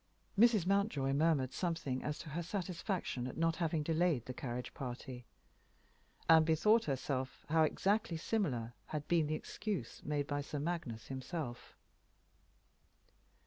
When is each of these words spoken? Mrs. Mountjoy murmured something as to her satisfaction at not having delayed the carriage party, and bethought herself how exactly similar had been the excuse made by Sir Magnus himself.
Mrs. 0.35 0.65
Mountjoy 0.65 1.13
murmured 1.13 1.53
something 1.53 2.01
as 2.03 2.17
to 2.17 2.29
her 2.29 2.41
satisfaction 2.41 3.27
at 3.27 3.37
not 3.37 3.57
having 3.57 3.83
delayed 3.83 4.25
the 4.25 4.33
carriage 4.33 4.73
party, 4.73 5.25
and 6.27 6.43
bethought 6.43 6.85
herself 6.85 7.45
how 7.49 7.61
exactly 7.61 8.17
similar 8.17 8.73
had 8.87 9.07
been 9.07 9.27
the 9.27 9.35
excuse 9.35 10.01
made 10.03 10.25
by 10.25 10.41
Sir 10.41 10.57
Magnus 10.57 11.05
himself. 11.09 11.75